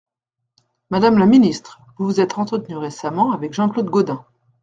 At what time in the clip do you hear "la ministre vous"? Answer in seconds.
1.19-2.05